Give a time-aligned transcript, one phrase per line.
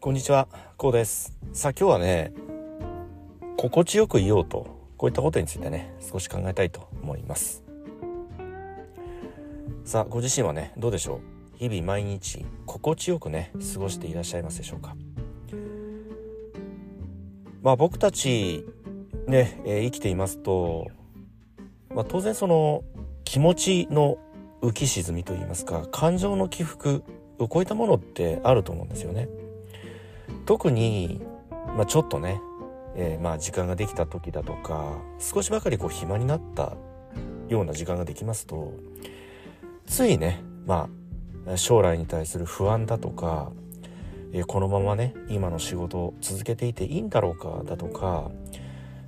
[0.00, 1.36] こんにちは、こうです。
[1.52, 2.32] さあ今日はね、
[3.56, 7.64] 心地よくいようと、こういったことについてね、少し考えたいと思います。
[9.84, 11.58] さあ、ご自身はね、どうでしょう？
[11.58, 14.94] 日々毎日、心地よくね、過ごしていらっしゃいますでしょうか？
[17.62, 18.64] まあ僕たち、
[19.26, 20.86] ね、えー、生きていますと、
[21.92, 22.84] まあ当然その、
[23.24, 24.16] 気持ちの
[24.62, 27.02] 浮き沈みといいますか、感情の起伏、
[27.36, 29.28] こういったものってあると思うんですよね。
[30.48, 31.20] 特に、
[31.76, 32.40] まあ、ちょっとね、
[32.96, 36.72] えー、まあ時間ができた時だとか少しばかりこう暇になった
[37.50, 38.72] ような時間ができますと
[39.84, 40.88] ついねま
[41.46, 43.52] あ将来に対する不安だとか、
[44.32, 48.30] えー、このままね今の仕事を続けていていいんだろうかだとか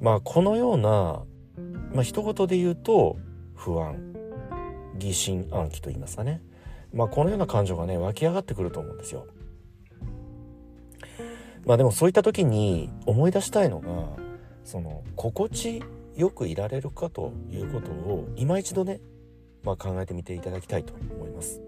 [0.00, 1.20] まあこのような
[1.92, 3.18] まあ一言で言うと
[3.54, 3.98] 不安
[4.96, 6.40] 疑心暗鬼と言いますかね
[6.94, 9.26] まあこのような感情がね湧き上がってくると思うんですよ。
[11.66, 14.22] まあでもそういった時に思い出したいのが
[14.64, 15.82] その心地
[16.14, 19.00] よくいられるかということを今一度ね、
[19.62, 21.60] まあ、考えてみていただきたいと思います。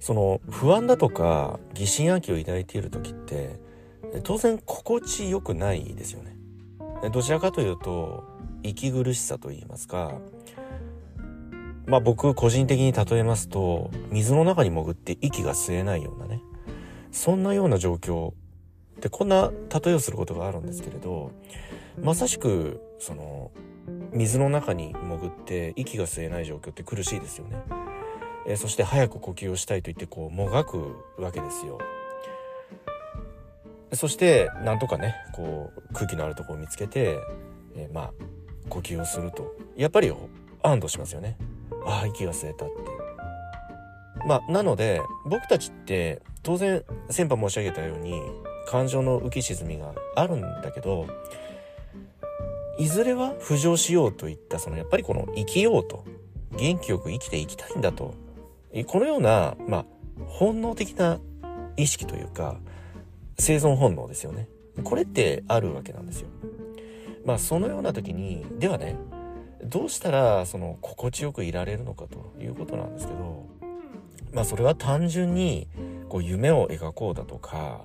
[0.00, 3.60] その不安だとか疑心暗鬼を抱いている時って
[4.22, 6.36] 当然心地よくないですよね。
[7.12, 8.24] どちらかというと
[8.62, 10.18] 息苦しさと言いますか
[11.86, 16.42] まあ僕個人的に例えますと水の中に潜って息が吸えないようなね
[17.10, 18.32] そんなような状況
[19.00, 19.50] でこんな
[19.82, 21.30] 例えをすることがあるんですけれど
[22.02, 23.50] まさしくその
[24.12, 27.56] 水の中に潜って息が吸えない状況って苦しいですよね。
[28.46, 31.78] えー、そして早く呼吸をしたいと言ってこうもがくわけですよ。
[33.92, 37.18] そしてなんとかねこう空気のあるとこを見つけて、
[37.76, 38.12] えー、まあ
[38.68, 40.12] 呼吸をするとやっぱり
[40.62, 41.36] 安堵しますよね。
[41.84, 42.74] ああ息が吸えたって。
[44.26, 48.22] まあなので僕たちって当然先般申し上げたように
[48.66, 51.06] 感情の浮き沈みがあるんだけど
[52.78, 56.06] いずれは浮上しようといったそのやっぱりこの生きようと
[56.56, 58.14] 元気よく生きていきたいんだと。
[58.86, 59.84] このようなまあ
[60.26, 61.20] 本能的な
[61.76, 62.56] 意識というか
[63.38, 64.48] 生存本能ですよね。
[64.84, 66.28] これってあるわけなんですよ。
[67.26, 68.96] まあそのような時にではね
[69.62, 73.46] どうしたらその心地よくいられるのかということなんですけど
[74.32, 75.68] まあそれは単純に
[76.08, 77.82] こう夢を描こうだとか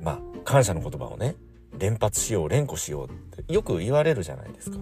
[0.00, 1.36] まあ感謝の言葉をね
[1.78, 4.78] 連発しよう連呼しようってよく言われるじゃないですか。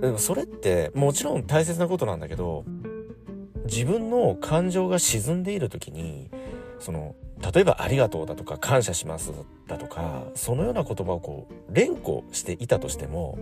[0.00, 2.64] でもそれってもちろん大切なことなんだけど
[3.66, 6.30] 自分の感情が沈んでいる時に
[6.78, 7.14] その
[7.54, 9.32] 例えば「ありがとう」だとか「感謝します」
[9.68, 13.38] だとかそのような言葉をこう連呼していたとしても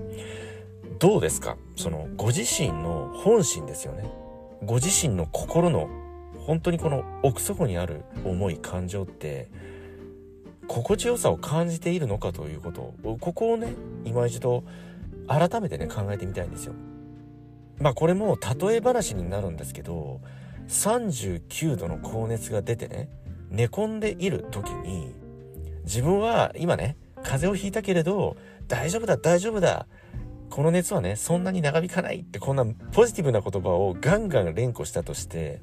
[0.99, 1.57] どうですか？
[1.77, 4.11] そのご自身の本心ですよね。
[4.65, 5.89] ご自身の心の
[6.49, 9.51] 本当にこの奥底にある思い感情って
[10.67, 13.75] 心地よさを感じているのかということをここをね
[14.07, 14.65] 今一度
[15.27, 16.73] 改めてね考えてみたいんですよ。
[17.79, 20.23] まあこれも例え話になるんですけど
[20.69, 23.11] 39度の高熱が出てね
[23.51, 25.13] 寝込んでいる時に
[25.85, 28.39] 自分は今ね風邪をひいたけれど
[28.69, 29.87] 大丈夫だ大丈夫だ
[30.51, 35.61] この熱はねそんなに長引かないってこんなポジティブな言葉をガンガン連呼したとして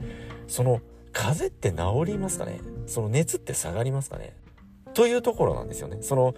[0.47, 0.81] その
[1.11, 2.59] 風邪って治りますかね？
[2.87, 4.35] その熱って下がりますかね？
[4.93, 5.97] というところなんですよね。
[6.01, 6.35] その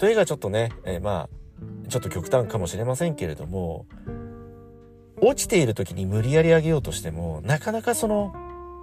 [0.00, 3.86] 例えがちょっとね、えー、まあちょっと極端かもしれませんけれども
[5.20, 8.34] 落ちている時に無理やり上げようとしてもなかなかその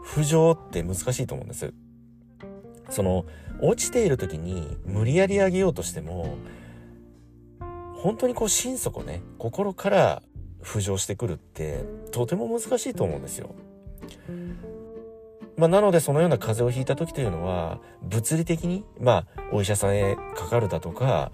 [0.05, 1.73] 浮上って難しいと思うんです。
[2.89, 3.25] その
[3.61, 6.37] 落ちている時に無理やり上げようとしても
[8.01, 10.21] 本当にこう心底ね心から
[10.63, 13.49] 浮上してくるってとても難しいと思うんですよ。
[15.57, 21.33] まあ、なのでそのような風邪をひいた時というのは物理的にまあお医者さんへかかるだとか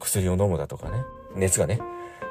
[0.00, 1.04] 薬を飲むだとかね
[1.36, 1.80] 熱がね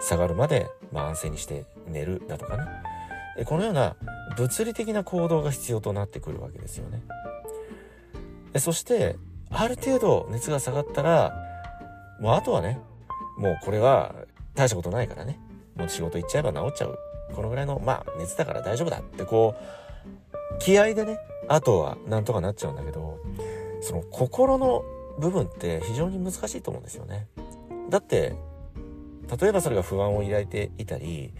[0.01, 3.95] 下がるまでまあ安静にして寝るだとかねこのような
[4.35, 7.01] 物理的な行動が必要となってくるわけですよね。
[8.57, 9.15] そして
[9.49, 11.33] ある程度熱が下がったら
[12.19, 12.81] もうあとはね
[13.39, 14.13] もうこれは
[14.53, 15.39] 大したことないからね。
[15.75, 16.99] もう仕事行っちゃえば治っちゃう。
[17.33, 23.19] このぐらいのまあ熱だから大丈夫だってこう気合でねあとはなんとかなっちゃうんだけど
[23.81, 24.83] その心の
[25.19, 27.27] 部分って非常に難しいと思うんですよね。
[27.89, 28.35] だって
[29.39, 31.33] 例えばそれが不安を抱いていたり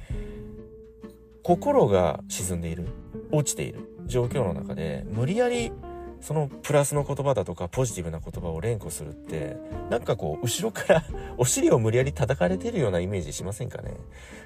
[1.44, 2.88] 心が沈んでいる
[3.32, 5.72] 落ちている状況の中で無理やり
[6.22, 9.58] そのプラスの言葉だとかポジティブな言葉を連呼するって
[9.90, 11.04] なんかこう後ろから
[11.38, 13.94] お尻を無理やり叩かれてるようなイメージしませんかね？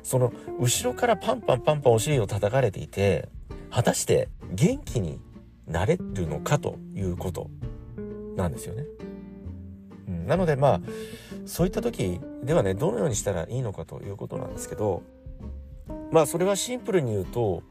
[0.04, 3.30] その後ろからパンパンパンパンお尻を叩かれていて
[3.70, 5.20] 果たして元気に
[5.68, 7.50] なれるのかということ
[8.36, 8.86] なんですよね。
[10.08, 10.82] うん、なのでまあ
[11.46, 15.02] そういった時ではねどのようにしたらいいのかということなんですけど
[16.12, 17.64] まあそれはシンプルに言うと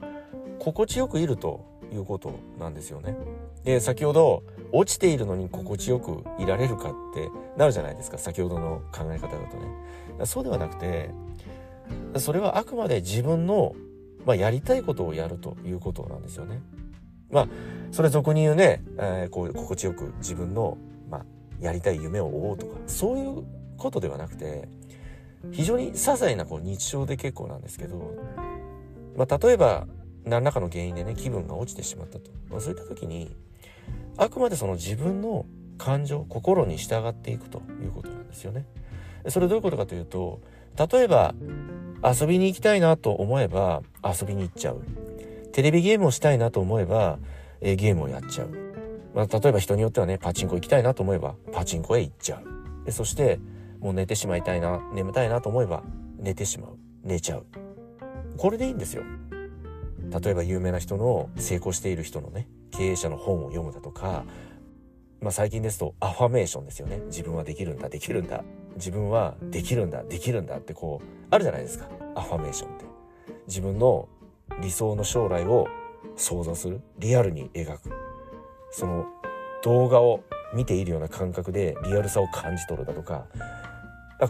[0.59, 3.17] 心地よくいるということなんですよね。
[3.65, 4.43] で先ほど
[4.73, 10.27] 落ちているのに心地よくいられるかってなるじゃないですか先ほどの考え方だとね。
[10.27, 11.11] そうではなくて
[12.17, 13.75] それはあくまで自分の、
[14.25, 16.61] まあ、やりたいことをやるということなんですよね。
[17.31, 17.49] まあ
[17.91, 20.79] それ俗に言うね、えー、こう心地よく自分の、
[21.11, 21.25] まあ、
[21.61, 23.45] やりたい夢を追おうとかそういう
[23.77, 24.69] ことではなくて
[25.51, 28.15] 非常に些細なこう日常で結構なんですけど、
[29.17, 29.87] まあ、例えば
[30.25, 33.35] 何らかの原因でね気分が落ちてしまったと、まあ、そういった時に
[34.17, 35.47] あくまでその自分の
[35.79, 38.67] 感情心に従っていくということなんですよね。
[39.29, 40.41] それどういうことかというと
[40.91, 41.35] 例えば
[42.05, 44.83] 遊びに行きたいなと思えば遊びに行っちゃう。
[45.53, 47.19] テレビゲームをしたいなと思えば、
[47.61, 48.49] え、ゲームをやっちゃう、
[49.15, 52.41] まあ、例えば人によってはねパチンコ行きたいなと思えばパチンコへ行っちゃ
[52.87, 52.93] う。
[52.93, 53.39] そして
[53.81, 55.83] もう寝てしまいたいな眠たいなと思えば
[56.19, 56.79] 寝てしまう。
[57.05, 57.47] 寝ちゃう。
[58.39, 59.05] これでいいんですよ。
[60.21, 64.25] 例えば有名な人の成功している人のね経営者の本を読むだとか、
[65.21, 67.01] まあ、最近ですとアファメーションですよね。
[67.07, 68.45] 自分はできるんだできるんだ。
[68.77, 71.87] 自分はできるんだできるんだってこうあるじゃないですか。
[72.15, 72.85] アファメーションって。
[73.47, 74.09] 自分の
[74.61, 75.67] 理想の将来を
[76.17, 76.81] 想像する。
[76.99, 77.91] リアルに描く。
[78.71, 79.07] その
[79.63, 80.21] 動画を
[80.55, 83.27] 見ているような感覚でリアルさを感じ取るだとか。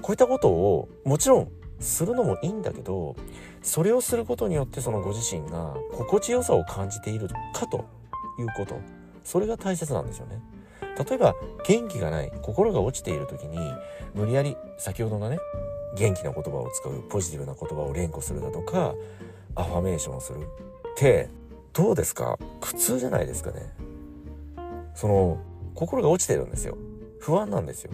[0.00, 1.49] こういったことをもちろん
[1.82, 3.17] するのもいいんだけど
[3.62, 7.84] それをすることによってそのご自身が心地よさを感じているかと
[8.38, 8.81] いうこと。
[9.25, 10.40] それが大切なんですよね。
[11.08, 11.34] 例えば
[11.67, 13.58] 元気がない心が落ちている時に
[14.14, 15.38] 無理やり先ほどのね
[15.96, 18.94] 元気な言葉を使うポジティブな言葉を連呼するだとか
[19.55, 20.40] アファメーションをする。
[20.40, 20.44] っ
[20.96, 21.29] て
[21.73, 22.38] どうですか？
[22.61, 23.73] 苦痛じゃないですかね。
[24.94, 25.38] その
[25.75, 26.76] 心が落ちてるんですよ。
[27.20, 27.93] 不安なんですよ。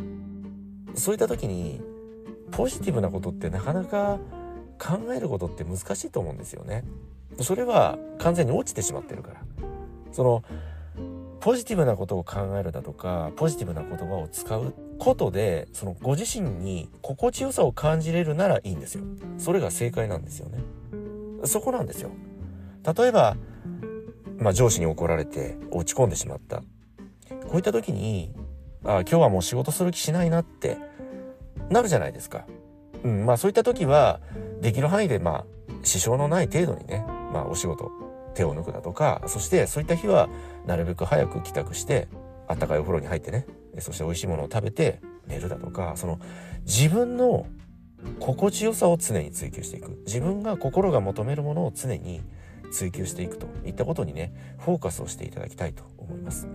[0.94, 1.80] そういった時に
[2.50, 4.18] ポジティブなことってなかなか
[4.78, 6.84] 考えることって難しいと思うんですよね。
[7.40, 9.42] それは完全に落ちてしまってるから。
[10.12, 10.42] その
[11.40, 19.04] ポジティブなことを考えるだとかポジティブな言葉を使うことでそのご自身に心地よさを感じれるならいいんですよ。
[19.38, 20.58] それが正解なんですよね。
[21.44, 22.10] そこなんですよ。
[22.96, 23.36] 例えば、
[24.38, 26.62] まあ、上司に怒られて落ち込んでしまった。
[27.28, 28.34] こういった時に
[28.84, 30.78] あ今日はもう仕事する気しないなって
[31.70, 32.46] なるじゃないですか。
[33.04, 34.20] うん、まあそういった時は、
[34.60, 35.44] できる範囲でまあ、
[35.82, 37.90] 支障のない程度にね、まあお仕事、
[38.34, 40.28] 手を抜くだとか、そしてそういった日は、
[40.66, 42.08] なるべく早く帰宅して、
[42.46, 43.46] あったかいお風呂に入ってね、
[43.78, 46.18] そして美味しいものを食べて寝るだとか、その
[46.64, 47.46] 自分の
[48.20, 50.02] 心地よさを常に追求していく。
[50.06, 52.22] 自分が心が求めるものを常に
[52.72, 56.48] 追求していくといったことにね、フォーカスをしていただきたいと思います。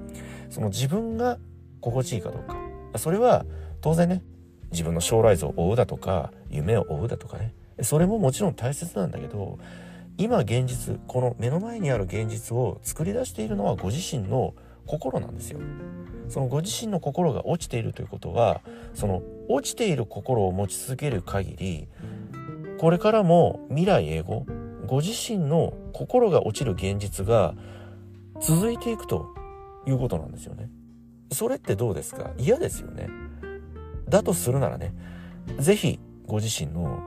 [0.49, 1.37] その自分が
[1.81, 2.57] 心地いいかどうか。
[2.97, 3.45] それは
[3.81, 4.23] 当然ね、
[4.73, 7.53] 自分の将来像を追うだとか夢を追うだとかね。
[7.81, 9.57] それももちろん大切なんだけど
[10.17, 14.53] 今現実この目の前にある現実を作り出しているのはご自身の
[14.85, 15.59] 心なんですよ。
[16.29, 18.61] そのご自身の心が落ちているということは
[18.93, 21.87] その落ちている心を持ち続ける限り
[22.79, 24.45] これからも未来英語
[24.87, 27.55] ご自身の心が落ちる現実が
[28.41, 29.27] 続いていくと
[29.87, 30.69] いうことなんですよね。
[31.31, 32.31] それってどうですか？
[32.37, 33.07] 嫌ですよね。
[34.13, 34.93] だとするならね
[35.57, 37.01] 是非ご自身の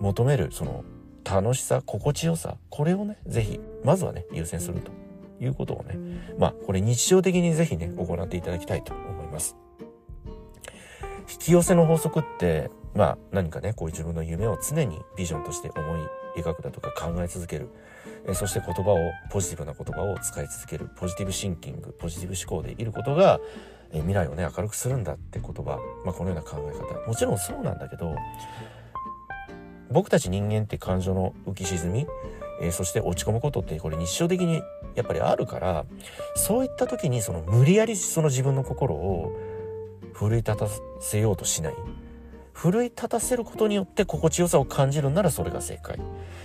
[0.00, 0.84] 求めるその
[1.24, 4.92] 楽しさ心地よさこれをね是非まずはね優先すると
[5.40, 5.98] いうことをね
[6.38, 9.56] まあこれ日常的に是非ね行っていただきたいと思います。
[11.32, 16.00] 引き寄せの法則ってまあ何かねこういう自分の夢を常にビジョンとして思い
[16.40, 17.68] 描くだとか考え続ける
[18.28, 18.98] えそして言葉を
[19.30, 23.40] ポジティブな言葉を使い続けるポジティブシンキングポジティブ思考でいることが
[23.94, 27.06] え未来をね明るくするんだって言葉、まあ、このような考え方。
[27.06, 28.14] もちろんそうなんだけど
[29.90, 32.06] 僕たち人間って感情の浮き沈み、
[32.60, 34.62] えー、そして落ち込むことってこれ日常的に
[34.96, 35.84] やっぱりあるから
[36.34, 39.32] そういった時にその無理やりその自分の心を
[40.12, 40.66] 奮い立た
[41.00, 41.74] せようとしない。
[42.52, 45.98] 奮い立たせることによって心地よさを感じるならそれが正解。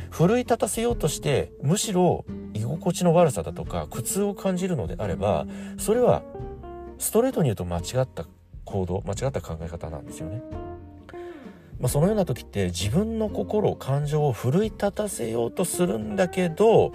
[0.09, 5.45] 奮い立たせようとしてむしろ居心地の悪さだとか苦痛を感じるのであれば
[5.77, 6.23] それは
[6.99, 8.25] ストレートに言うと間違った
[8.65, 10.43] 行動間違った考え方なんですよね。
[11.79, 16.91] まあ、そのような時って自分の心感情を奮い立たせようとするんだけど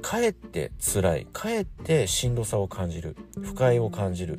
[0.00, 4.38] かえって辛いかえってしんどさを感じる不快を感じる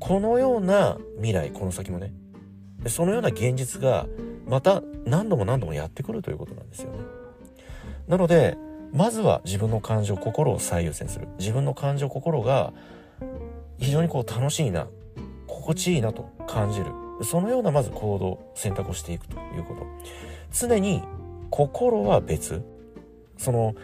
[0.00, 2.12] このような未来この先もね
[2.86, 4.06] そのような現実が
[4.46, 6.98] また何度も何度もやってくるということなんですよね。
[8.08, 8.56] なので
[8.92, 12.72] まずは自分の感情心を最優先する自分の感情心が
[13.78, 14.88] 非常にこう楽しいな
[15.46, 16.86] 心地いいなと感じる。
[17.22, 19.86] そのようなまず行動選択をしていくということ。
[20.52, 21.02] 常に
[21.50, 22.62] 心は別。
[23.38, 23.74] その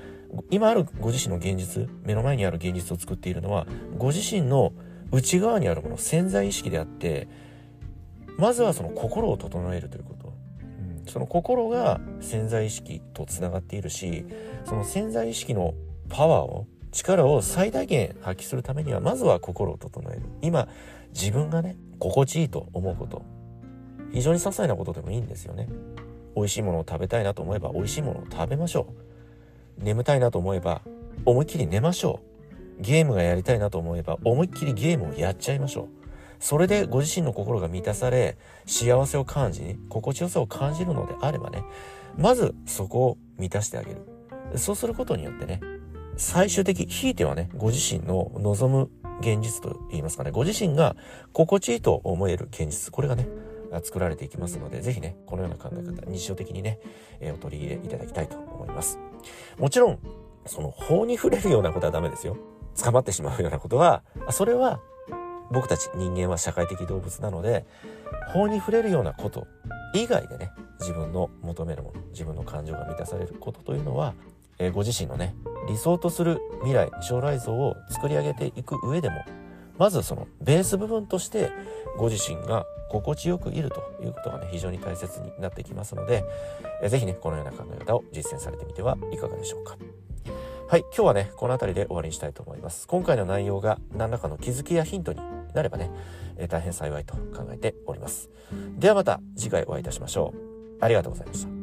[0.51, 3.67] 今あるご自身の現実目の前にある現実を作っているのは
[3.99, 4.73] ご自身の
[5.11, 7.29] 内側にあるもの潜在意識であって
[8.39, 10.33] まずはその心を整えるということ、
[11.11, 14.25] その心が潜在意識とつながっているし
[14.65, 15.75] その潜在意識の
[16.09, 20.23] パワーを力を最大限発揮するためにはまずは心を整える。
[20.43, 20.69] 今
[21.13, 23.23] 自分がね心地いいと思うこと。
[24.13, 25.69] 非常に些細なことでもいいんですよね。
[26.37, 28.87] 美味しいものを食べたいなと思えば美味しいものを食べましょ
[29.81, 29.85] う。
[29.85, 30.83] 眠たいなと思えば
[31.25, 32.21] 思いっきり寝ましょ
[32.79, 32.83] う。
[32.83, 35.89] ゲームがやりたいなと思えば思いっきりゲームをやっちゃいましょう。
[36.41, 41.63] それでご自身の心が満たされ幸せを感じ心地よさを感じるのであればね
[42.19, 44.03] まずそこを満たしてあげる。
[44.57, 45.61] そうすることによってね
[46.17, 48.91] 最終的ひいてはねご自身の望む
[49.21, 50.97] 現実と言いますかねご自身が
[51.33, 53.29] 心地いいと思える現実これがね
[53.81, 56.79] 作られていきますので、ぜひね、このような考え方、日常的にね、
[57.21, 58.99] え、お取り入れいただきたいと思います。
[59.59, 59.99] もちろん、
[60.45, 62.37] その法に触れるようなことはダメですよ。
[62.83, 64.81] 捕まってしまうようなことは、それは
[65.51, 67.65] 僕たち人間は社会的動物なので、
[68.33, 69.47] 法に触れるようなこと
[69.95, 70.51] 以外でね、
[70.81, 74.15] 自分の求めるもの、自分の感情が満たされることというのは、
[74.59, 75.35] え、ご自身のね、
[75.69, 79.25] 理想とする未来、将来像を作り上げていく上でも、
[79.79, 81.51] まずそのベース部分として
[81.97, 86.25] ご自身が心地よくいるということがね非常に大切になってきますので
[86.83, 89.77] えぜひねこのような考え方を実践されてみてはいかがでしょうか。
[90.69, 92.87] はい今日はねこの辺りで終わりにしたいと思います。
[92.87, 95.21] 今回の内容が何らかの気づきやヒントに
[95.53, 95.91] なればね、
[96.39, 98.31] え大変幸いと考えております。
[98.79, 100.85] ではまた次回お会いいたしましょう。
[100.85, 101.62] ありがとうございました。